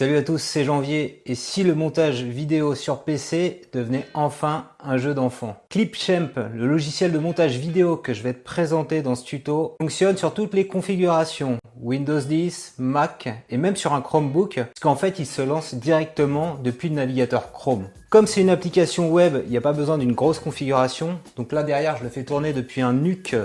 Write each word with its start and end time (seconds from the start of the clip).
Salut 0.00 0.16
à 0.16 0.22
tous, 0.22 0.38
c'est 0.38 0.64
Janvier. 0.64 1.20
Et 1.26 1.34
si 1.34 1.62
le 1.62 1.74
montage 1.74 2.22
vidéo 2.22 2.74
sur 2.74 3.02
PC 3.04 3.60
devenait 3.74 4.06
enfin 4.14 4.68
un 4.82 4.96
jeu 4.96 5.12
d'enfant? 5.12 5.62
Clipchamp, 5.68 6.30
le 6.54 6.66
logiciel 6.66 7.12
de 7.12 7.18
montage 7.18 7.58
vidéo 7.58 7.98
que 7.98 8.14
je 8.14 8.22
vais 8.22 8.32
te 8.32 8.42
présenter 8.42 9.02
dans 9.02 9.14
ce 9.14 9.26
tuto, 9.26 9.76
fonctionne 9.78 10.16
sur 10.16 10.32
toutes 10.32 10.54
les 10.54 10.66
configurations. 10.66 11.58
Windows 11.78 12.18
10, 12.18 12.76
Mac 12.78 13.28
et 13.50 13.58
même 13.58 13.76
sur 13.76 13.92
un 13.92 14.00
Chromebook 14.00 14.54
parce 14.54 14.80
qu'en 14.80 14.96
fait 14.96 15.18
il 15.18 15.26
se 15.26 15.42
lance 15.42 15.74
directement 15.74 16.56
depuis 16.64 16.88
le 16.88 16.94
navigateur 16.94 17.52
Chrome. 17.52 17.84
Comme 18.08 18.26
c'est 18.26 18.40
une 18.40 18.48
application 18.48 19.10
web, 19.10 19.42
il 19.44 19.50
n'y 19.50 19.58
a 19.58 19.60
pas 19.60 19.74
besoin 19.74 19.98
d'une 19.98 20.14
grosse 20.14 20.38
configuration. 20.38 21.18
Donc 21.36 21.52
là 21.52 21.62
derrière 21.62 21.98
je 21.98 22.04
le 22.04 22.08
fais 22.08 22.24
tourner 22.24 22.54
depuis 22.54 22.80
un 22.80 22.94
NUC 22.94 23.36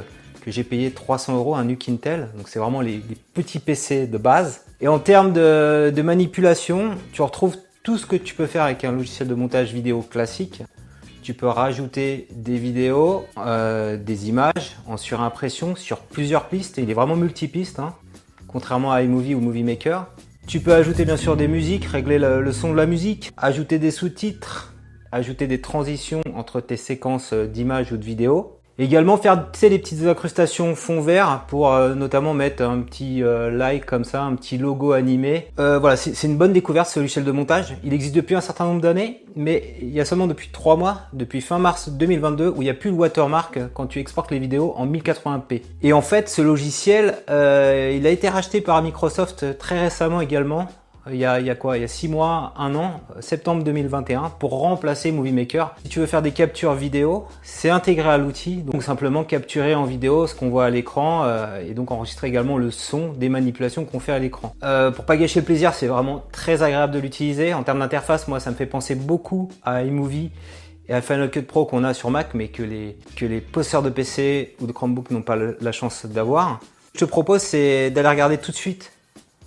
que 0.41 0.51
j'ai 0.51 0.63
payé 0.63 0.91
300 0.91 1.35
euros, 1.35 1.55
un 1.55 1.65
NUC 1.65 1.89
Intel. 1.89 2.29
Donc 2.37 2.47
c'est 2.47 2.59
vraiment 2.59 2.79
les, 2.79 3.01
les 3.09 3.17
petits 3.33 3.59
PC 3.59 4.07
de 4.07 4.17
base 4.17 4.61
et 4.85 4.87
en 4.87 4.99
termes 4.99 5.33
de, 5.33 6.01
manipulation, 6.03 6.91
tu 7.11 7.23
retrouves 7.23 7.57
tout 7.81 7.97
ce 7.97 8.05
que 8.05 8.15
tu 8.15 8.35
peux 8.35 8.45
faire 8.45 8.61
avec 8.61 8.83
un 8.83 8.91
logiciel 8.91 9.27
de 9.27 9.33
montage 9.33 9.73
vidéo 9.73 10.03
classique. 10.03 10.61
Tu 11.23 11.33
peux 11.33 11.47
rajouter 11.47 12.27
des 12.31 12.59
vidéos, 12.59 13.25
euh, 13.39 13.97
des 13.97 14.29
images 14.29 14.75
en 14.85 14.97
surimpression 14.97 15.75
sur 15.75 16.01
plusieurs 16.01 16.49
pistes. 16.49 16.77
il 16.77 16.87
est 16.87 16.93
vraiment 16.93 17.15
multipiste, 17.15 17.79
hein, 17.79 17.95
contrairement 18.47 18.91
à 18.91 19.01
iMovie 19.01 19.33
ou 19.33 19.39
Movie 19.39 19.63
Maker. 19.63 20.05
Tu 20.45 20.59
peux 20.59 20.75
ajouter 20.75 21.03
bien 21.03 21.17
sûr 21.17 21.35
des 21.35 21.47
musiques, 21.47 21.85
régler 21.85 22.19
le 22.19 22.51
son 22.51 22.71
de 22.71 22.77
la 22.77 22.85
musique, 22.85 23.31
ajouter 23.37 23.79
des 23.79 23.89
sous-titres, 23.89 24.75
ajouter 25.11 25.47
des 25.47 25.61
transitions 25.61 26.21
entre 26.35 26.61
tes 26.61 26.77
séquences 26.77 27.33
d'images 27.33 27.91
ou 27.91 27.97
de 27.97 28.05
vidéos. 28.05 28.59
Également 28.77 29.15
faire 29.15 29.51
tu 29.53 29.59
sais, 29.59 29.69
les 29.69 29.79
petites 29.79 30.05
incrustations 30.05 30.75
fond 30.75 30.99
vert 30.99 31.45
pour 31.47 31.71
euh, 31.71 31.95
notamment 31.95 32.33
mettre 32.33 32.61
un 32.61 32.81
petit 32.81 33.23
euh, 33.23 33.49
like 33.49 33.85
comme 33.85 34.03
ça, 34.03 34.23
un 34.23 34.35
petit 34.35 34.57
logo 34.57 34.91
animé. 34.91 35.47
Euh, 35.59 35.79
voilà, 35.79 35.95
c'est 35.95 36.27
une 36.27 36.37
bonne 36.37 36.51
découverte 36.51 36.89
ce 36.89 36.99
logiciel 36.99 37.23
de 37.23 37.31
montage. 37.31 37.77
Il 37.85 37.93
existe 37.93 38.13
depuis 38.13 38.35
un 38.35 38.41
certain 38.41 38.65
nombre 38.65 38.81
d'années, 38.81 39.23
mais 39.37 39.75
il 39.81 39.93
y 39.93 40.01
a 40.01 40.05
seulement 40.05 40.27
depuis 40.27 40.49
3 40.49 40.75
mois, 40.75 41.01
depuis 41.13 41.39
fin 41.39 41.57
mars 41.57 41.87
2022, 41.87 42.49
où 42.49 42.61
il 42.61 42.65
n'y 42.65 42.69
a 42.69 42.73
plus 42.73 42.89
le 42.89 42.97
watermark 42.97 43.59
quand 43.73 43.85
tu 43.87 43.99
exportes 43.99 44.31
les 44.31 44.39
vidéos 44.39 44.73
en 44.75 44.85
1080p. 44.85 45.61
Et 45.81 45.93
en 45.93 46.01
fait, 46.01 46.27
ce 46.27 46.41
logiciel, 46.41 47.15
il 47.29 48.05
a 48.05 48.09
été 48.09 48.27
racheté 48.27 48.59
par 48.59 48.81
Microsoft 48.81 49.57
très 49.57 49.79
récemment 49.79 50.19
également 50.19 50.67
il 51.11 51.17
y, 51.17 51.25
a, 51.25 51.39
il 51.39 51.45
y 51.45 51.49
a 51.49 51.55
quoi? 51.55 51.77
Il 51.77 51.81
y 51.81 51.83
a 51.83 51.87
6 51.87 52.07
mois, 52.07 52.53
1 52.57 52.73
an, 52.75 53.01
septembre 53.19 53.63
2021, 53.63 54.31
pour 54.39 54.59
remplacer 54.59 55.11
Movie 55.11 55.31
Maker. 55.31 55.75
Si 55.83 55.89
tu 55.89 55.99
veux 55.99 56.05
faire 56.07 56.21
des 56.21 56.31
captures 56.31 56.73
vidéo, 56.73 57.25
c'est 57.43 57.69
intégré 57.69 58.09
à 58.09 58.17
l'outil, 58.17 58.57
donc 58.57 58.81
simplement 58.81 59.23
capturer 59.23 59.75
en 59.75 59.85
vidéo 59.85 60.25
ce 60.25 60.33
qu'on 60.33 60.49
voit 60.49 60.65
à 60.65 60.69
l'écran 60.69 61.23
euh, 61.25 61.61
et 61.61 61.73
donc 61.73 61.91
enregistrer 61.91 62.27
également 62.27 62.57
le 62.57 62.71
son 62.71 63.13
des 63.13 63.29
manipulations 63.29 63.85
qu'on 63.85 63.99
fait 63.99 64.13
à 64.13 64.19
l'écran. 64.19 64.55
Euh, 64.63 64.89
pour 64.91 65.05
pas 65.05 65.17
gâcher 65.17 65.41
le 65.41 65.45
plaisir, 65.45 65.73
c'est 65.73 65.87
vraiment 65.87 66.23
très 66.31 66.63
agréable 66.63 66.93
de 66.93 66.99
l'utiliser. 66.99 67.53
En 67.53 67.63
termes 67.63 67.79
d'interface, 67.79 68.27
moi, 68.27 68.39
ça 68.39 68.49
me 68.49 68.55
fait 68.55 68.65
penser 68.65 68.95
beaucoup 68.95 69.49
à 69.63 69.83
iMovie 69.83 70.31
et 70.87 70.93
à 70.93 71.01
Final 71.01 71.29
Cut 71.29 71.43
Pro 71.43 71.65
qu'on 71.65 71.83
a 71.83 71.93
sur 71.93 72.09
Mac, 72.09 72.29
mais 72.33 72.47
que 72.47 72.63
les, 72.63 72.97
que 73.15 73.25
les 73.25 73.41
possesseurs 73.41 73.83
de 73.83 73.89
PC 73.89 74.55
ou 74.59 74.67
de 74.67 74.71
Chromebook 74.71 75.11
n'ont 75.11 75.21
pas 75.21 75.35
la 75.35 75.71
chance 75.71 76.05
d'avoir. 76.05 76.59
Je 76.93 76.99
te 77.01 77.05
propose, 77.05 77.41
c'est 77.41 77.91
d'aller 77.91 78.09
regarder 78.09 78.37
tout 78.37 78.51
de 78.51 78.55
suite 78.55 78.91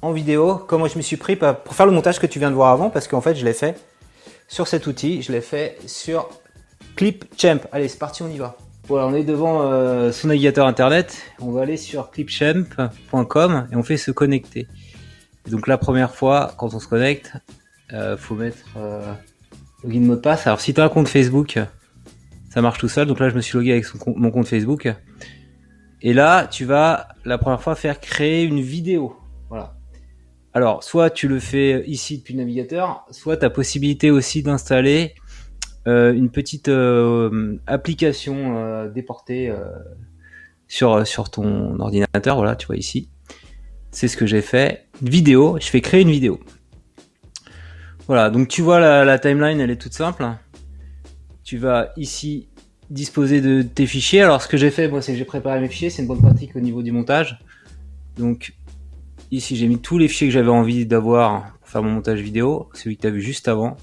en 0.03 0.13
vidéo 0.13 0.57
comment 0.57 0.87
je 0.87 0.97
me 0.97 1.03
suis 1.03 1.17
pris 1.17 1.37
pour 1.37 1.75
faire 1.75 1.87
le 1.87 1.93
montage 1.93 2.19
que 2.19 2.27
tu 2.27 2.39
viens 2.39 2.51
de 2.51 2.55
voir 2.57 2.71
avant 2.71 2.91
parce 2.91 3.09
qu'en 3.09 3.21
fait 3.21 3.35
je 3.35 3.45
l'ai 3.45 3.53
fait 3.53 3.77
sur 4.49 4.67
cet 4.67 4.87
outil, 4.87 5.23
je 5.23 5.31
l'ai 5.31 5.43
fait 5.43 5.79
sur 5.87 6.29
Clipchamp. 6.97 7.61
Allez, 7.71 7.89
c'est 7.89 7.99
parti, 7.99 8.23
on 8.23 8.29
y 8.29 8.39
va. 8.39 8.57
Voilà, 8.89 9.07
on 9.07 9.15
est 9.15 9.23
devant 9.23 9.63
euh, 9.63 10.11
son 10.11 10.29
navigateur 10.29 10.67
internet. 10.67 11.23
On 11.39 11.51
va 11.53 11.63
aller 11.63 11.77
sur 11.77 12.11
clipchamp.com 12.11 13.69
et 13.71 13.77
on 13.77 13.83
fait 13.83 13.99
se 13.99 14.11
connecter. 14.11 14.67
donc 15.49 15.69
la 15.69 15.77
première 15.77 16.15
fois, 16.15 16.55
quand 16.57 16.73
on 16.73 16.81
se 16.81 16.89
connecte, 16.89 17.35
euh, 17.93 18.17
faut 18.17 18.35
mettre 18.35 18.65
euh, 18.79 19.13
login 19.85 20.01
mot 20.01 20.17
de 20.17 20.21
passe. 20.21 20.47
Alors 20.47 20.61
si 20.61 20.73
tu 20.73 20.81
as 20.81 20.85
un 20.85 20.89
compte 20.89 21.09
Facebook, 21.09 21.59
ça 22.49 22.63
marche 22.63 22.79
tout 22.79 22.89
seul. 22.89 23.07
Donc 23.07 23.21
là, 23.21 23.29
je 23.29 23.35
me 23.35 23.43
suis 23.43 23.59
logué 23.59 23.73
avec 23.73 23.87
mon 24.07 24.31
compte 24.31 24.49
Facebook. 24.49 24.93
Et 26.01 26.15
là, 26.15 26.47
tu 26.47 26.65
vas 26.65 27.09
la 27.25 27.37
première 27.37 27.61
fois 27.61 27.75
faire 27.75 28.01
créer 28.01 28.45
une 28.45 28.61
vidéo. 28.61 29.15
Alors, 30.55 30.83
soit 30.83 31.11
tu 31.11 31.29
le 31.29 31.39
fais 31.39 31.85
ici 31.87 32.19
depuis 32.19 32.35
le 32.35 32.41
navigateur, 32.41 33.05
soit 33.11 33.37
tu 33.37 33.45
as 33.45 33.51
possibilité 33.51 34.11
aussi 34.11 34.43
d'installer 34.43 35.15
euh, 35.87 36.13
une 36.13 36.31
petite 36.31 36.69
euh, 36.69 37.59
application 37.67 38.57
euh, 38.57 38.89
déportée 38.89 39.53
sur, 40.67 41.07
sur 41.07 41.31
ton 41.31 41.79
ordinateur. 41.79 42.37
Voilà, 42.37 42.57
tu 42.57 42.67
vois 42.67 42.77
ici. 42.77 43.09
C'est 43.91 44.09
ce 44.09 44.17
que 44.17 44.27
j'ai 44.27 44.43
fait. 44.43 44.87
Vidéo, 45.03 45.59
je 45.61 45.67
fais 45.67 45.81
créer 45.81 46.03
une 46.03 46.11
vidéo. 46.11 46.41
Voilà, 48.07 48.31
donc 48.31 48.49
tu 48.49 48.63
vois 48.63 48.81
la, 48.81 49.05
la 49.05 49.19
timeline, 49.19 49.61
elle 49.61 49.71
est 49.71 49.81
toute 49.81 49.95
simple. 49.95 50.27
Tu 51.45 51.59
vas 51.59 51.93
ici 51.97 52.49
disposer 52.91 53.41
de 53.41 53.63
tes 53.63 53.87
fichiers. 53.87 54.23
Alors 54.23 54.43
ce 54.43 54.49
que 54.49 54.57
j'ai 54.57 54.71
fait, 54.71 54.89
moi, 54.89 55.03
c'est 55.03 55.13
que 55.13 55.19
j'ai 55.19 55.25
préparé 55.25 55.61
mes 55.61 55.69
fichiers. 55.69 55.91
C'est 55.91 56.03
une 56.03 56.09
bonne 56.09 56.23
pratique 56.23 56.57
au 56.57 56.61
niveau 56.61 56.83
du 56.83 56.93
montage. 56.93 57.39
Donc 58.17 58.55
Ici, 59.31 59.57
j'ai 59.57 59.67
mis 59.67 59.79
tous 59.79 59.99
les 59.99 60.09
fichiers 60.09 60.29
que 60.29 60.33
j'avais 60.33 60.49
envie 60.49 60.87
d'avoir 60.87 61.53
pour 61.59 61.69
faire 61.69 61.83
mon 61.83 61.91
montage 61.91 62.21
vidéo, 62.21 62.69
celui 62.73 62.97
que 62.97 63.03
tu 63.03 63.07
as 63.07 63.11
vu 63.11 63.21
juste 63.21 63.49
avant. 63.49 63.77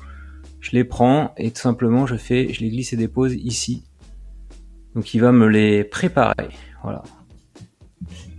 Je 0.59 0.71
les 0.71 0.83
prends 0.83 1.33
et 1.37 1.51
tout 1.51 1.61
simplement, 1.61 2.07
je 2.07 2.15
fais, 2.15 2.51
je 2.51 2.61
les 2.61 2.69
glisse 2.69 2.93
et 2.93 2.97
dépose 2.97 3.35
ici. 3.35 3.83
Donc, 4.95 5.13
il 5.13 5.19
va 5.19 5.31
me 5.31 5.47
les 5.47 5.83
préparer. 5.83 6.49
Voilà. 6.81 7.03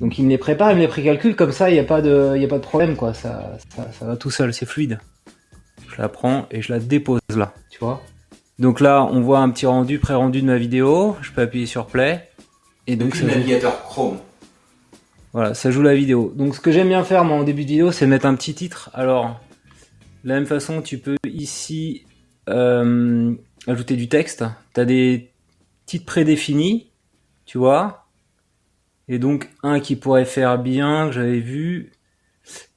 Donc, 0.00 0.18
il 0.18 0.24
me 0.24 0.30
les 0.30 0.38
prépare, 0.38 0.72
il 0.72 0.76
me 0.76 0.80
les 0.80 0.88
précalcule 0.88 1.36
comme 1.36 1.52
ça, 1.52 1.70
il 1.70 1.74
n'y 1.74 1.78
a 1.78 1.84
pas 1.84 2.02
de, 2.02 2.34
il 2.36 2.44
a 2.44 2.48
pas 2.48 2.58
de 2.58 2.62
problème, 2.64 2.96
quoi. 2.96 3.14
Ça, 3.14 3.56
ça, 3.74 3.92
ça 3.92 4.06
va 4.06 4.16
tout 4.16 4.30
seul, 4.30 4.52
c'est 4.52 4.66
fluide. 4.66 4.98
Je 5.88 6.02
la 6.02 6.08
prends 6.08 6.46
et 6.50 6.60
je 6.60 6.72
la 6.72 6.80
dépose 6.80 7.20
là, 7.34 7.54
tu 7.70 7.78
vois. 7.78 8.02
Donc 8.58 8.80
là, 8.80 9.04
on 9.04 9.20
voit 9.20 9.40
un 9.40 9.50
petit 9.50 9.66
rendu, 9.66 9.98
pré-rendu 9.98 10.40
de 10.40 10.46
ma 10.46 10.56
vidéo. 10.56 11.16
Je 11.22 11.30
peux 11.30 11.42
appuyer 11.42 11.66
sur 11.66 11.86
play. 11.86 12.28
Et 12.86 12.96
donc, 12.96 13.18
le 13.20 13.28
navigateur 13.28 13.82
Chrome. 13.84 14.18
Voilà, 15.36 15.52
ça 15.52 15.70
joue 15.70 15.82
la 15.82 15.94
vidéo. 15.94 16.32
Donc 16.34 16.54
ce 16.54 16.60
que 16.60 16.72
j'aime 16.72 16.88
bien 16.88 17.04
faire 17.04 17.22
moi 17.22 17.36
en 17.36 17.42
début 17.44 17.64
de 17.64 17.68
vidéo, 17.68 17.92
c'est 17.92 18.06
mettre 18.06 18.24
un 18.24 18.34
petit 18.36 18.54
titre. 18.54 18.88
Alors, 18.94 19.38
de 20.24 20.30
la 20.30 20.36
même 20.36 20.46
façon, 20.46 20.80
tu 20.80 20.96
peux 20.96 21.16
ici 21.26 22.06
euh, 22.48 23.34
ajouter 23.66 23.96
du 23.96 24.08
texte. 24.08 24.46
Tu 24.72 24.80
as 24.80 24.86
des 24.86 25.30
titres 25.84 26.06
prédéfinis, 26.06 26.90
tu 27.44 27.58
vois. 27.58 28.06
Et 29.08 29.18
donc 29.18 29.50
un 29.62 29.78
qui 29.78 29.96
pourrait 29.96 30.24
faire 30.24 30.58
bien, 30.58 31.08
que 31.08 31.12
j'avais 31.12 31.40
vu, 31.40 31.92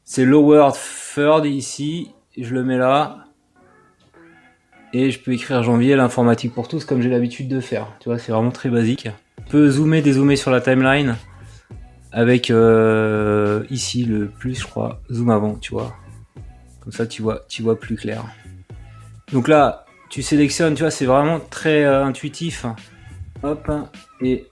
c'est 0.04 0.26
Lower 0.26 0.72
Third 1.16 1.46
ici. 1.46 2.12
Je 2.38 2.54
le 2.54 2.66
mets 2.66 2.78
là. 2.78 3.24
Et 4.92 5.12
je 5.12 5.20
peux 5.22 5.32
écrire 5.32 5.64
janvier 5.64 5.96
l'informatique 5.96 6.54
pour 6.54 6.68
tous 6.68 6.84
comme 6.84 7.02
j'ai 7.02 7.10
l'habitude 7.10 7.48
de 7.48 7.62
faire. 7.62 7.88
Tu 8.02 8.10
vois, 8.10 8.20
c'est 8.20 8.34
vraiment 8.34 8.52
très 8.52 8.68
basique. 8.68 9.04
Tu 9.38 9.44
peux 9.50 9.70
zoomer, 9.70 10.02
dézoomer 10.02 10.36
sur 10.36 10.52
la 10.52 10.60
timeline 10.60 11.16
avec 12.12 12.50
euh, 12.50 13.64
ici 13.70 14.04
le 14.06 14.28
plus 14.28 14.60
je 14.60 14.66
crois 14.66 15.02
zoom 15.12 15.30
avant 15.30 15.56
tu 15.56 15.74
vois. 15.74 15.96
Comme 16.82 16.92
ça 16.92 17.06
tu 17.06 17.22
vois 17.22 17.42
tu 17.48 17.62
vois 17.62 17.80
plus 17.80 17.96
clair. 17.96 18.24
Donc 19.32 19.48
là 19.48 19.86
tu 20.10 20.22
sélectionnes 20.22 20.74
tu 20.74 20.82
vois 20.82 20.92
c'est 20.92 21.06
vraiment 21.06 21.40
très 21.40 21.84
euh, 21.84 22.04
intuitif. 22.04 22.66
Hop 23.44 23.72
et 24.22 24.48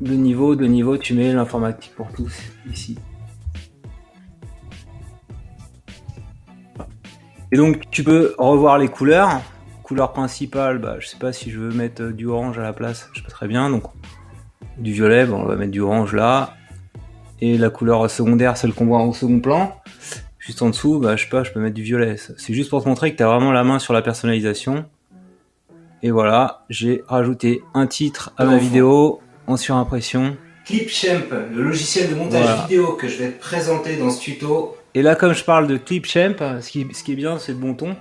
de 0.00 0.14
niveau 0.14 0.56
de 0.56 0.66
niveau 0.66 0.96
tu 0.96 1.14
mets 1.14 1.32
l'informatique 1.32 1.92
pour 1.96 2.10
tous 2.12 2.32
ici. 2.72 2.98
Et 7.52 7.56
donc 7.56 7.88
tu 7.90 8.02
peux 8.02 8.34
revoir 8.38 8.78
les 8.78 8.88
couleurs. 8.88 9.40
Couleur 9.82 10.14
principale 10.14 10.78
bah, 10.78 10.96
je 10.98 11.08
sais 11.08 11.18
pas 11.18 11.34
si 11.34 11.50
je 11.50 11.60
veux 11.60 11.70
mettre 11.70 12.02
euh, 12.02 12.12
du 12.12 12.26
orange 12.26 12.58
à 12.58 12.62
la 12.62 12.72
place 12.72 13.10
je 13.12 13.20
sais 13.20 13.24
pas 13.24 13.30
très 13.30 13.46
bien. 13.46 13.68
Donc 13.68 13.84
du 14.78 14.92
violet 14.92 15.26
bon, 15.26 15.42
on 15.42 15.44
va 15.44 15.56
mettre 15.56 15.70
du 15.70 15.80
orange 15.80 16.14
là 16.14 16.56
et 17.40 17.58
la 17.58 17.70
couleur 17.70 18.10
secondaire, 18.10 18.56
celle 18.56 18.72
qu'on 18.72 18.86
voit 18.86 19.02
au 19.02 19.12
second 19.12 19.40
plan. 19.40 19.76
Juste 20.38 20.60
en 20.62 20.70
dessous, 20.70 20.98
bah, 20.98 21.16
je 21.16 21.24
sais 21.24 21.30
pas, 21.30 21.42
je 21.42 21.52
peux 21.52 21.60
mettre 21.60 21.74
du 21.74 21.82
violet. 21.82 22.16
C'est 22.36 22.52
juste 22.54 22.70
pour 22.70 22.82
te 22.82 22.88
montrer 22.88 23.12
que 23.12 23.16
tu 23.16 23.22
as 23.22 23.26
vraiment 23.26 23.50
la 23.50 23.64
main 23.64 23.78
sur 23.78 23.94
la 23.94 24.02
personnalisation. 24.02 24.84
Et 26.02 26.10
voilà, 26.10 26.64
j'ai 26.68 27.02
rajouté 27.06 27.62
un 27.72 27.86
titre 27.86 28.34
à 28.36 28.44
ma 28.44 28.58
vidéo 28.58 29.20
en 29.46 29.56
surimpression. 29.56 30.36
Clipchamp, 30.66 31.30
le 31.54 31.62
logiciel 31.62 32.10
de 32.10 32.14
montage 32.14 32.62
vidéo 32.62 32.92
que 32.92 33.08
je 33.08 33.16
vais 33.18 33.30
te 33.30 33.40
présenter 33.40 33.96
dans 33.96 34.10
ce 34.10 34.20
tuto. 34.20 34.76
Et 34.94 35.02
là, 35.02 35.14
comme 35.14 35.34
je 35.34 35.44
parle 35.44 35.66
de 35.66 35.76
Clipchamp, 35.76 36.60
ce 36.60 36.70
qui, 36.70 36.86
ce 36.92 37.02
qui 37.02 37.12
est 37.12 37.16
bien, 37.16 37.38
c'est 37.38 37.52
le 37.52 37.58
bon 37.58 37.74
ton, 37.74 37.96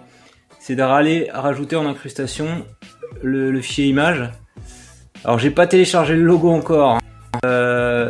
c'est 0.59 0.75
d'aller 0.75 1.29
rajouter 1.33 1.75
en 1.75 1.85
incrustation 1.85 2.65
le, 3.21 3.51
le 3.51 3.61
fichier 3.61 3.87
image. 3.87 4.29
Alors, 5.23 5.39
j'ai 5.39 5.49
pas 5.49 5.65
téléchargé 5.65 6.15
le 6.15 6.23
logo 6.23 6.49
encore. 6.49 6.99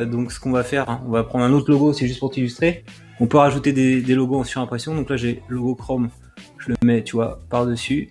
Euh, 0.03 0.05
donc 0.05 0.31
ce 0.31 0.39
qu'on 0.39 0.51
va 0.51 0.63
faire, 0.63 0.89
hein, 0.89 1.01
on 1.07 1.11
va 1.11 1.23
prendre 1.23 1.45
un 1.45 1.53
autre 1.53 1.71
logo, 1.71 1.93
c'est 1.93 2.07
juste 2.07 2.19
pour 2.19 2.31
t'illustrer. 2.31 2.83
On 3.19 3.27
peut 3.27 3.37
rajouter 3.37 3.73
des, 3.73 4.01
logos 4.15 4.39
en 4.39 4.43
surimpression. 4.43 4.95
Donc 4.95 5.09
là 5.09 5.17
j'ai 5.17 5.41
logo 5.47 5.75
Chrome, 5.75 6.09
je 6.57 6.69
le 6.69 6.75
mets, 6.83 7.03
tu 7.03 7.15
vois, 7.15 7.39
par 7.49 7.65
dessus. 7.65 8.09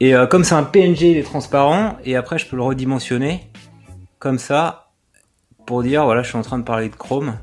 Et 0.00 0.14
euh, 0.14 0.26
comme 0.26 0.44
c'est 0.44 0.54
un 0.54 0.64
PNG, 0.64 1.02
il 1.02 1.16
est 1.16 1.22
transparent. 1.22 1.96
Et 2.04 2.16
après 2.16 2.38
je 2.38 2.46
peux 2.46 2.56
le 2.56 2.62
redimensionner 2.62 3.50
comme 4.18 4.38
ça 4.38 4.90
pour 5.66 5.82
dire 5.82 6.04
voilà, 6.04 6.22
je 6.22 6.28
suis 6.28 6.38
en 6.38 6.42
train 6.42 6.58
de 6.58 6.64
parler 6.64 6.88
de 6.88 6.96
Chrome. 6.96 7.38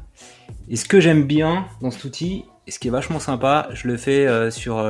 Et 0.69 0.75
ce 0.75 0.85
que 0.85 0.99
j'aime 0.99 1.23
bien 1.23 1.65
dans 1.81 1.91
cet 1.91 2.03
outil, 2.05 2.45
Et 2.67 2.71
ce 2.71 2.79
qui 2.79 2.87
est 2.87 2.91
vachement 2.91 3.19
sympa, 3.19 3.69
je 3.73 3.87
le 3.87 3.97
fais 3.97 4.25
euh, 4.25 4.49
sur 4.49 4.83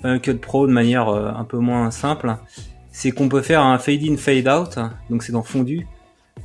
Final 0.00 0.20
Cut 0.20 0.36
Pro 0.36 0.66
de 0.66 0.72
manière 0.72 1.08
un 1.08 1.44
peu 1.44 1.58
moins 1.58 1.90
simple, 1.90 2.36
c'est 2.90 3.10
qu'on 3.10 3.28
peut 3.28 3.42
faire 3.42 3.62
un 3.62 3.78
fade 3.78 4.02
in 4.02 4.16
fade 4.16 4.48
out, 4.48 4.78
donc 5.10 5.22
c'est 5.22 5.32
dans 5.32 5.42
fondu, 5.42 5.86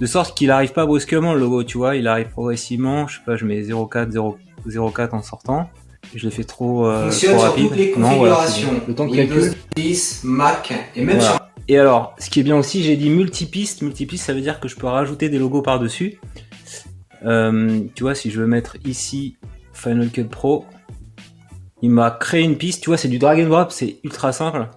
de 0.03 0.07
sorte 0.07 0.37
qu'il 0.37 0.51
arrive 0.51 0.73
pas 0.73 0.85
brusquement 0.85 1.33
le 1.33 1.39
logo, 1.39 1.63
tu 1.63 1.77
vois, 1.77 1.95
il 1.95 2.09
arrive 2.09 2.27
progressivement, 2.27 3.07
je 3.07 3.15
sais 3.19 3.23
pas, 3.25 3.37
je 3.37 3.45
mets 3.45 3.61
0,4 3.61 4.09
0,4 4.67 5.11
en 5.15 5.21
sortant. 5.21 5.69
Je 6.13 6.25
l'ai 6.25 6.31
fait 6.31 6.43
trop, 6.43 6.85
euh, 6.87 7.03
Fonctionne 7.09 7.31
trop 7.35 7.39
sur 7.39 7.49
rapide. 7.49 7.67
toutes 7.69 7.77
les 7.77 7.95
Non, 7.95 8.17
voilà, 8.17 8.35
configurations. 8.35 8.81
le 8.85 8.95
temps 8.95 9.07
qu'il 9.07 9.19
Windows 9.21 9.35
calcule. 9.35 9.57
10, 9.77 10.21
Mac 10.25 10.73
et 10.97 11.05
même 11.05 11.15
Voilà. 11.19 11.31
sur 11.31 11.47
Et 11.69 11.79
alors, 11.79 12.13
ce 12.19 12.29
qui 12.29 12.41
est 12.41 12.43
bien 12.43 12.57
aussi, 12.57 12.83
j'ai 12.83 12.97
dit 12.97 13.09
multipiste. 13.09 13.81
Multipiste, 13.81 14.25
ça 14.25 14.33
veut 14.33 14.41
dire 14.41 14.59
que 14.59 14.67
je 14.67 14.75
peux 14.75 14.87
rajouter 14.87 15.29
des 15.29 15.39
logos 15.39 15.61
par-dessus. 15.61 16.19
Euh, 17.25 17.79
tu 17.95 18.03
vois, 18.03 18.13
si 18.15 18.29
je 18.29 18.41
veux 18.41 18.47
mettre 18.47 18.75
ici 18.85 19.37
Final 19.71 20.09
Cut 20.09 20.25
Pro, 20.25 20.65
il 21.81 21.91
m'a 21.91 22.11
créé 22.11 22.41
une 22.43 22.57
piste. 22.57 22.83
Tu 22.83 22.89
vois, 22.89 22.97
c'est 22.97 23.07
du 23.07 23.19
drag 23.19 23.39
and 23.39 23.47
drop, 23.47 23.71
c'est 23.71 23.97
ultra 24.03 24.33
simple. 24.33 24.67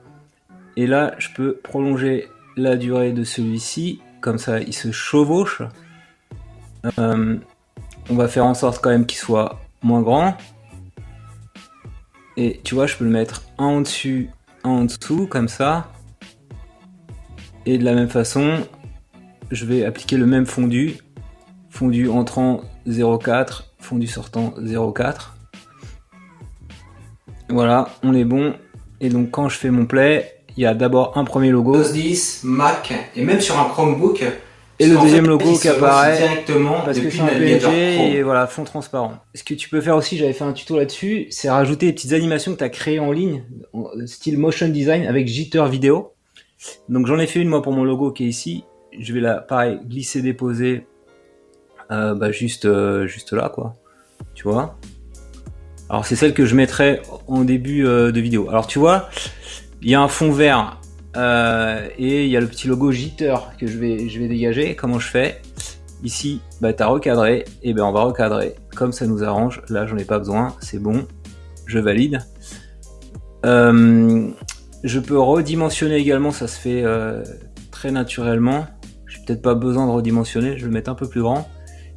Et 0.76 0.86
là, 0.86 1.14
je 1.18 1.28
peux 1.34 1.56
prolonger 1.56 2.28
la 2.56 2.76
durée 2.76 3.10
de 3.10 3.24
celui-ci. 3.24 4.00
Comme 4.20 4.38
ça, 4.38 4.60
il 4.60 4.72
se 4.74 4.90
chevauche. 4.92 5.62
Euh, 6.98 7.36
on 8.08 8.14
va 8.14 8.28
faire 8.28 8.44
en 8.46 8.54
sorte 8.54 8.80
quand 8.82 8.90
même 8.90 9.06
qu'il 9.06 9.18
soit 9.18 9.60
moins 9.82 10.02
grand. 10.02 10.36
Et 12.36 12.60
tu 12.64 12.74
vois, 12.74 12.86
je 12.86 12.96
peux 12.96 13.04
le 13.04 13.10
mettre 13.10 13.42
un 13.58 13.64
en 13.64 13.80
dessus, 13.80 14.30
un 14.64 14.70
en 14.70 14.84
dessous, 14.84 15.26
comme 15.26 15.48
ça. 15.48 15.90
Et 17.64 17.78
de 17.78 17.84
la 17.84 17.94
même 17.94 18.08
façon, 18.08 18.66
je 19.50 19.64
vais 19.64 19.84
appliquer 19.84 20.16
le 20.16 20.26
même 20.26 20.46
fondu. 20.46 20.98
Fondu 21.70 22.08
entrant 22.08 22.62
0,4, 22.86 23.64
fondu 23.78 24.06
sortant 24.06 24.54
0,4. 24.58 25.32
Voilà, 27.48 27.88
on 28.02 28.14
est 28.14 28.24
bon. 28.24 28.54
Et 29.00 29.08
donc 29.08 29.30
quand 29.30 29.48
je 29.48 29.58
fais 29.58 29.70
mon 29.70 29.86
play, 29.86 30.35
il 30.56 30.62
y 30.62 30.66
a 30.66 30.74
d'abord 30.74 31.12
un 31.16 31.24
premier 31.24 31.50
logo 31.50 31.72
Windows 31.72 31.92
10, 31.92 32.40
Mac 32.44 32.92
et 33.14 33.22
même 33.22 33.40
sur 33.40 33.58
un 33.58 33.64
Chromebook. 33.64 34.24
et 34.78 34.86
le 34.86 34.96
deuxième 34.96 35.24
fait, 35.24 35.30
logo 35.30 35.58
qui 35.58 35.68
apparaît 35.68 36.16
directement 36.16 36.80
parce 36.84 36.98
que 36.98 37.10
c'est 37.10 37.20
un 37.20 37.26
PNG 37.26 38.14
et 38.14 38.22
voilà, 38.22 38.46
fond 38.46 38.64
transparent. 38.64 39.18
Ce 39.34 39.44
que 39.44 39.54
tu 39.54 39.68
peux 39.68 39.80
faire 39.80 39.96
aussi, 39.96 40.16
j'avais 40.16 40.32
fait 40.32 40.44
un 40.44 40.52
tuto 40.52 40.76
là-dessus, 40.76 41.26
c'est 41.30 41.50
rajouter 41.50 41.86
des 41.86 41.92
petites 41.92 42.12
animations 42.12 42.52
que 42.52 42.58
tu 42.58 42.64
as 42.64 42.70
créées 42.70 43.00
en 43.00 43.12
ligne, 43.12 43.44
style 44.06 44.38
motion 44.38 44.68
design 44.68 45.06
avec 45.06 45.28
jitter 45.28 45.64
vidéo. 45.68 46.12
Donc 46.88 47.06
j'en 47.06 47.18
ai 47.18 47.26
fait 47.26 47.40
une 47.40 47.48
moi 47.48 47.62
pour 47.62 47.72
mon 47.72 47.84
logo 47.84 48.10
qui 48.12 48.24
est 48.24 48.28
ici. 48.28 48.64
Je 48.98 49.12
vais 49.12 49.20
la 49.20 49.34
pareil 49.34 49.78
glisser 49.84 50.22
déposer 50.22 50.86
euh, 51.90 52.14
bah, 52.14 52.32
juste 52.32 52.64
euh, 52.64 53.06
juste 53.06 53.32
là 53.32 53.50
quoi. 53.50 53.76
Tu 54.34 54.44
vois? 54.44 54.78
Alors 55.88 56.04
c'est 56.04 56.16
celle 56.16 56.34
que 56.34 56.46
je 56.46 56.54
mettrai 56.54 57.00
en 57.28 57.44
début 57.44 57.86
euh, 57.86 58.10
de 58.10 58.20
vidéo. 58.20 58.48
Alors 58.48 58.66
tu 58.66 58.78
vois, 58.78 59.08
il 59.82 59.90
y 59.90 59.94
a 59.94 60.00
un 60.00 60.08
fond 60.08 60.32
vert 60.32 60.80
euh, 61.16 61.88
et 61.98 62.24
il 62.24 62.30
y 62.30 62.36
a 62.36 62.40
le 62.40 62.46
petit 62.46 62.68
logo 62.68 62.90
jitter 62.92 63.34
que 63.58 63.66
je 63.66 63.78
vais 63.78 64.28
dégager. 64.28 64.74
Comment 64.74 64.98
je 64.98 65.08
fais? 65.08 65.40
Ici, 66.02 66.40
bah 66.60 66.72
t'as 66.72 66.86
recadré, 66.86 67.44
et 67.62 67.72
ben 67.72 67.82
on 67.82 67.92
va 67.92 68.02
recadrer 68.02 68.54
comme 68.76 68.92
ça 68.92 69.06
nous 69.06 69.24
arrange. 69.24 69.62
Là 69.68 69.86
j'en 69.86 69.96
ai 69.96 70.04
pas 70.04 70.18
besoin, 70.18 70.54
c'est 70.60 70.78
bon, 70.78 71.06
je 71.66 71.78
valide. 71.78 72.20
Euh, 73.46 74.28
je 74.84 75.00
peux 75.00 75.18
redimensionner 75.18 75.96
également, 75.96 76.30
ça 76.32 76.48
se 76.48 76.58
fait 76.60 76.82
euh, 76.84 77.24
très 77.70 77.90
naturellement. 77.90 78.66
J'ai 79.06 79.20
peut-être 79.24 79.42
pas 79.42 79.54
besoin 79.54 79.86
de 79.86 79.92
redimensionner, 79.92 80.58
je 80.58 80.62
vais 80.62 80.68
le 80.68 80.74
mettre 80.74 80.90
un 80.90 80.94
peu 80.94 81.08
plus 81.08 81.22
grand. 81.22 81.48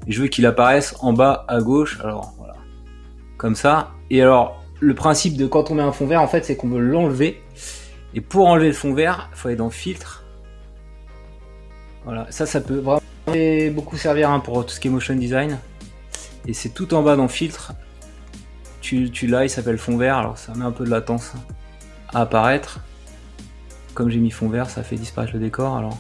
Je 0.08 0.22
veux 0.22 0.28
qu'il 0.28 0.46
apparaisse 0.46 0.96
en 1.02 1.12
bas 1.12 1.46
à 1.48 1.60
gauche, 1.60 2.00
alors 2.02 2.34
voilà, 2.38 2.56
comme 3.38 3.56
ça. 3.56 3.90
Et 4.10 4.22
alors, 4.22 4.59
le 4.80 4.96
principe 4.96 5.36
de 5.38 5.46
quand 5.46 5.72
on 5.72 5.76
met 5.76 5.84
un 5.84 5.92
fond 5.92 6.08
vert, 6.08 6.22
en 6.22 6.28
fait, 6.28 6.46
c'est 6.46 6.56
qu'on 6.56 6.70
veut 6.70 6.80
l'enlever. 6.80 7.42
Et 8.14 8.22
pour 8.22 8.48
enlever 8.48 8.68
le 8.68 8.74
fond 8.74 8.94
vert, 8.94 9.30
il 9.32 9.38
faut 9.38 9.48
aller 9.50 9.58
dans 9.58 9.70
filtre. 9.70 10.24
Voilà, 12.06 12.28
ça, 12.32 12.46
ça 12.46 12.62
peut 12.62 12.80
vraiment 12.80 13.02
beaucoup 13.72 13.98
servir 13.98 14.32
hein, 14.32 14.40
pour 14.40 14.66
tout 14.66 14.72
ce 14.72 14.80
qui 14.80 14.88
est 14.88 14.92
motion 14.92 15.16
design. 15.16 15.60
Et 16.48 16.54
c'est 16.54 16.70
tout 16.70 16.94
en 16.94 17.04
bas 17.04 17.16
dans 17.16 17.28
filtre. 17.28 17.74
Tu, 18.82 19.12
tu 19.12 19.28
l'as, 19.28 19.44
il 19.44 19.50
s'appelle 19.50 19.78
fond 19.78 19.98
vert, 19.98 20.18
alors 20.18 20.38
ça 20.38 20.54
met 20.56 20.64
un 20.64 20.72
peu 20.72 20.86
de 20.86 20.90
latence 20.90 21.34
à 22.14 22.22
apparaître. 22.22 22.80
Comme 23.94 24.10
j'ai 24.10 24.20
mis 24.20 24.32
fond 24.32 24.48
vert, 24.48 24.70
ça 24.70 24.82
fait 24.82 24.96
disparaître 24.96 25.34
le 25.34 25.40
décor, 25.40 25.76
alors 25.76 25.98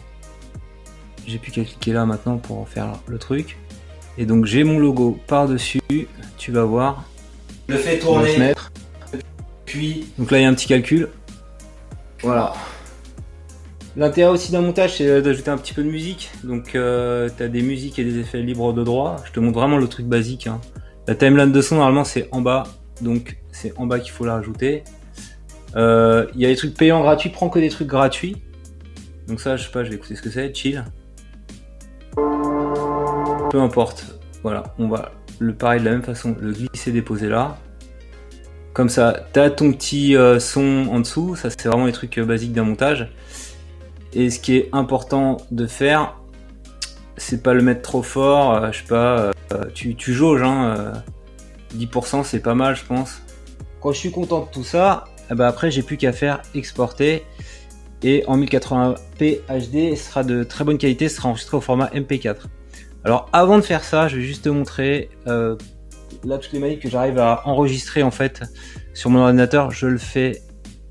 j'ai 1.27 1.37
plus 1.37 1.51
qu'à 1.51 1.63
cliquer 1.63 1.93
là 1.93 2.05
maintenant 2.05 2.37
pour 2.37 2.67
faire 2.67 2.93
le 3.07 3.19
truc. 3.19 3.57
Et 4.17 4.25
donc 4.25 4.45
j'ai 4.45 4.63
mon 4.63 4.79
logo 4.79 5.19
par-dessus, 5.27 5.81
tu 6.37 6.51
vas 6.51 6.63
voir, 6.63 7.03
Le 7.69 7.77
fait 7.77 7.99
tourner, 7.99 8.53
puis 9.65 10.07
Donc 10.17 10.31
là 10.31 10.39
il 10.39 10.41
y 10.41 10.45
a 10.45 10.49
un 10.49 10.53
petit 10.53 10.67
calcul. 10.67 11.09
Voilà. 12.21 12.53
L'intérêt 13.95 14.29
aussi 14.31 14.51
d'un 14.51 14.61
montage, 14.61 14.97
c'est 14.97 15.07
euh, 15.07 15.21
d'ajouter 15.21 15.49
un 15.51 15.57
petit 15.57 15.73
peu 15.73 15.83
de 15.83 15.89
musique. 15.89 16.31
Donc, 16.43 16.75
euh, 16.75 17.29
tu 17.35 17.43
as 17.43 17.47
des 17.47 17.61
musiques 17.61 17.97
et 17.99 18.03
des 18.03 18.19
effets 18.19 18.41
libres 18.41 18.71
de 18.71 18.83
droit. 18.83 19.17
Je 19.25 19.31
te 19.31 19.39
montre 19.39 19.59
vraiment 19.59 19.77
le 19.77 19.87
truc 19.87 20.05
basique. 20.05 20.47
hein. 20.47 20.61
La 21.07 21.15
timeline 21.15 21.51
de 21.51 21.61
son, 21.61 21.75
normalement, 21.75 22.03
c'est 22.03 22.29
en 22.31 22.41
bas. 22.41 22.63
Donc, 23.01 23.37
c'est 23.51 23.73
en 23.77 23.87
bas 23.87 23.99
qu'il 23.99 24.11
faut 24.11 24.25
la 24.25 24.35
rajouter. 24.35 24.83
Euh, 25.75 26.27
Il 26.35 26.41
y 26.41 26.45
a 26.45 26.49
des 26.49 26.55
trucs 26.55 26.75
payants 26.75 27.01
gratuits. 27.01 27.29
Prends 27.29 27.49
que 27.49 27.59
des 27.59 27.69
trucs 27.69 27.87
gratuits. 27.87 28.37
Donc 29.27 29.41
ça, 29.41 29.57
je 29.57 29.65
sais 29.65 29.71
pas, 29.71 29.83
je 29.83 29.89
vais 29.89 29.95
écouter 29.95 30.15
ce 30.15 30.21
que 30.21 30.29
c'est. 30.29 30.53
Chill. 30.55 30.83
Peu 33.49 33.59
importe. 33.59 34.05
Voilà, 34.43 34.63
on 34.77 34.87
va 34.87 35.11
le 35.39 35.53
pareil 35.53 35.79
de 35.79 35.85
la 35.85 35.91
même 35.91 36.03
façon, 36.03 36.35
le 36.39 36.51
glisser 36.51 36.91
déposer 36.91 37.29
là. 37.29 37.57
Comme 38.73 38.89
ça, 38.89 39.25
t'as 39.33 39.49
ton 39.49 39.71
petit 39.73 40.15
euh, 40.15 40.39
son 40.39 40.87
en 40.91 40.99
dessous. 40.99 41.35
Ça, 41.35 41.49
c'est 41.49 41.67
vraiment 41.67 41.85
les 41.85 41.91
trucs 41.91 42.17
euh, 42.17 42.25
basiques 42.25 42.53
d'un 42.53 42.63
montage. 42.63 43.09
Et 44.13 44.29
ce 44.29 44.39
qui 44.39 44.55
est 44.57 44.69
important 44.73 45.37
de 45.51 45.67
faire, 45.67 46.15
c'est 47.17 47.43
pas 47.43 47.53
le 47.53 47.61
mettre 47.61 47.81
trop 47.81 48.01
fort. 48.01 48.53
euh, 48.53 48.71
je 48.71 48.79
sais 48.79 48.87
pas, 48.87 49.31
tu, 49.73 49.95
tu 49.95 50.13
jauges. 50.13 50.43
Hein, 50.43 50.75
euh, 50.77 50.93
10% 51.77 52.23
c'est 52.23 52.39
pas 52.39 52.55
mal, 52.55 52.75
je 52.75 52.85
pense. 52.85 53.21
Quand 53.81 53.91
je 53.91 53.97
suis 53.97 54.11
content 54.11 54.41
de 54.41 54.51
tout 54.51 54.63
ça, 54.63 55.05
eh 55.31 55.35
ben 55.35 55.45
après 55.45 55.71
j'ai 55.71 55.83
plus 55.83 55.97
qu'à 55.97 56.11
faire 56.11 56.41
exporter. 56.55 57.23
Et 58.01 58.23
en 58.27 58.37
1080p 58.37 59.41
HD, 59.49 59.95
sera 59.97 60.23
de 60.23 60.43
très 60.43 60.63
bonne 60.63 60.77
qualité, 60.77 61.09
sera 61.09 61.29
enregistré 61.29 61.57
au 61.57 61.61
format 61.61 61.87
MP4. 61.87 62.35
Alors 63.05 63.29
avant 63.31 63.57
de 63.57 63.63
faire 63.63 63.83
ça, 63.83 64.07
je 64.07 64.17
vais 64.17 64.23
juste 64.23 64.45
te 64.45 64.49
montrer 64.49 65.09
euh, 65.27 65.55
là 66.23 66.37
toutes 66.37 66.53
les 66.53 66.59
manips 66.59 66.81
que 66.81 66.89
j'arrive 66.89 67.17
à 67.17 67.47
enregistrer 67.47 68.03
en 68.03 68.11
fait 68.11 68.43
sur 68.93 69.09
mon 69.09 69.19
ordinateur. 69.19 69.71
Je 69.71 69.87
le 69.87 69.97
fais 69.97 70.41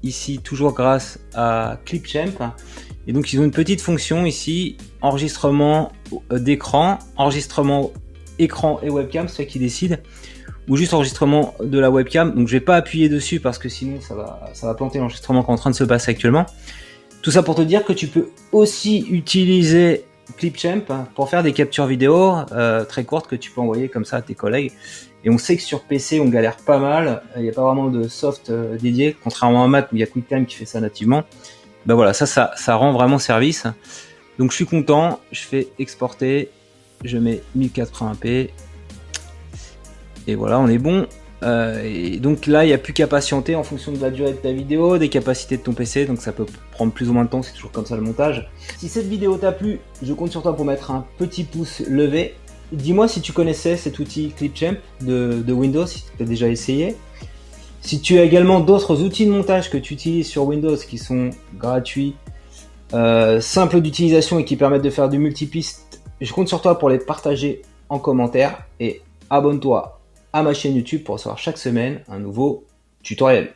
ici 0.02 0.38
toujours 0.38 0.72
grâce 0.72 1.18
à 1.35 1.78
Clipchamp. 1.85 2.54
Et 3.06 3.12
donc 3.12 3.33
ils 3.33 3.40
ont 3.40 3.44
une 3.44 3.50
petite 3.50 3.80
fonction 3.80 4.26
ici, 4.26 4.76
enregistrement 5.00 5.92
euh, 6.33 6.38
d'écran, 6.38 6.99
enregistrement 7.16 7.90
écran 8.38 8.80
et 8.83 8.90
webcam, 8.90 9.28
c'est 9.28 9.37
toi 9.37 9.44
qui 9.47 9.59
décide, 9.59 10.02
ou 10.68 10.76
juste 10.76 10.94
enregistrement 10.94 11.54
de 11.61 11.78
la 11.78 11.90
webcam. 11.90 12.35
Donc 12.35 12.49
je 12.49 12.52
vais 12.52 12.61
pas 12.61 12.76
appuyer 12.76 13.09
dessus 13.09 13.40
parce 13.40 13.59
que 13.59 13.68
sinon 13.68 14.00
ça 14.00 14.14
va, 14.14 14.50
ça 14.52 14.66
va 14.66 14.75
planter 14.75 14.99
l'enregistrement 14.99 15.42
qui 15.42 15.50
est 15.50 15.54
en 15.54 15.56
train 15.56 15.71
de 15.71 15.75
se 15.75 15.85
passer 15.85 16.11
actuellement. 16.11 16.47
Tout 17.23 17.30
ça 17.30 17.42
pour 17.42 17.54
te 17.54 17.62
dire 17.62 17.85
que 17.85 17.92
tu 17.92 18.06
peux 18.06 18.28
aussi 18.52 19.06
utiliser 19.11 20.04
Clipchamp 20.37 20.85
pour 21.14 21.28
faire 21.30 21.42
des 21.42 21.52
captures 21.52 21.87
vidéo 21.87 22.37
euh, 22.52 22.85
très 22.85 23.04
courtes 23.04 23.28
que 23.28 23.37
tu 23.37 23.50
peux 23.50 23.61
envoyer 23.61 23.88
comme 23.88 24.04
ça 24.04 24.18
à 24.18 24.23
tes 24.23 24.35
collègues. 24.35 24.73
Et 25.25 25.30
on 25.30 25.38
sait 25.38 25.56
que 25.56 25.62
sur 25.62 25.82
PC 25.82 26.20
on 26.20 26.28
galère 26.28 26.56
pas 26.56 26.78
mal, 26.78 27.23
il 27.37 27.42
n'y 27.42 27.49
a 27.49 27.52
pas 27.52 27.62
vraiment 27.62 27.88
de 27.88 28.08
soft 28.08 28.50
euh, 28.50 28.76
dédié, 28.76 29.16
contrairement 29.23 29.64
à 29.64 29.68
Mac 29.68 29.90
où 29.92 29.97
il 29.97 30.00
y 30.00 30.02
a 30.02 30.06
QuickTime 30.06 30.47
qui 30.47 30.56
fait 30.56 30.64
ça 30.64 30.80
nativement. 30.80 31.25
Ben 31.87 31.94
voilà, 31.94 32.12
ça, 32.12 32.26
ça, 32.26 32.52
ça 32.56 32.75
rend 32.76 32.92
vraiment 32.92 33.18
service. 33.18 33.64
Donc 34.38 34.50
je 34.50 34.56
suis 34.56 34.66
content, 34.66 35.20
je 35.32 35.40
fais 35.40 35.68
exporter, 35.78 36.50
je 37.04 37.18
mets 37.18 37.42
1080p, 37.56 38.50
et 40.28 40.35
voilà, 40.35 40.61
on 40.61 40.68
est 40.68 40.78
bon. 40.78 41.06
Euh, 41.42 41.83
et 41.85 42.18
donc 42.18 42.47
là, 42.47 42.64
il 42.64 42.68
n'y 42.68 42.73
a 42.73 42.78
plus 42.78 42.92
qu'à 42.92 43.07
patienter 43.07 43.54
en 43.54 43.62
fonction 43.62 43.92
de 43.92 44.00
la 44.00 44.11
durée 44.11 44.33
de 44.33 44.38
ta 44.38 44.52
vidéo, 44.52 44.99
des 44.99 45.09
capacités 45.09 45.57
de 45.57 45.62
ton 45.62 45.73
PC, 45.73 46.07
donc 46.07 46.21
ça 46.21 46.33
peut 46.33 46.47
prendre 46.73 46.92
plus 46.92 47.09
ou 47.09 47.12
moins 47.12 47.25
de 47.25 47.30
temps, 47.30 47.42
c'est 47.42 47.52
toujours 47.52 47.71
comme 47.71 47.87
ça 47.87 47.97
le 47.97 48.02
montage. 48.02 48.50
Si 48.78 48.88
cette 48.88 49.07
vidéo 49.07 49.37
t'a 49.37 49.52
plu, 49.52 49.78
je 50.02 50.12
compte 50.12 50.30
sur 50.30 50.42
toi 50.42 50.57
pour 50.57 50.64
mettre 50.64 50.90
un 50.90 51.07
petit 51.18 51.45
pouce 51.45 51.80
levé. 51.88 52.35
Dis-moi 52.73 53.09
si 53.09 53.21
tu 53.21 53.33
connaissais 53.33 53.76
cet 53.76 53.99
outil 53.99 54.33
Clipchamp 54.37 54.76
de, 55.00 55.42
de 55.47 55.52
Windows, 55.52 55.87
si 55.87 56.04
tu 56.16 56.23
as 56.23 56.26
déjà 56.26 56.49
essayé. 56.49 56.97
Si 57.80 58.00
tu 58.00 58.18
as 58.18 58.25
également 58.25 58.61
d'autres 58.61 59.02
outils 59.02 59.25
de 59.25 59.30
montage 59.30 59.71
que 59.71 59.78
tu 59.78 59.95
utilises 59.95 60.26
sur 60.26 60.45
Windows 60.45 60.76
qui 60.76 60.99
sont 60.99 61.30
gratuits, 61.57 62.16
euh, 62.92 63.40
simples 63.40 63.80
d'utilisation 63.80 64.38
et 64.38 64.45
qui 64.45 64.57
permettent 64.57 64.83
de 64.83 64.90
faire 64.90 65.09
du 65.09 65.18
multipiste, 65.18 66.02
je 66.21 66.33
compte 66.33 66.49
sur 66.49 66.61
toi 66.61 66.78
pour 66.78 66.90
les 66.90 66.99
partager 66.99 67.62
en 67.88 67.99
commentaire 67.99 68.66
et 68.80 69.02
abonne-toi 69.30 69.98
à 70.32 70.42
ma 70.42 70.54
chaîne 70.54 70.76
YouTube 70.76 71.04
pour 71.04 71.14
recevoir 71.14 71.38
chaque 71.38 71.58
semaine 71.58 72.02
un 72.08 72.18
nouveau 72.18 72.64
tutoriel. 73.02 73.54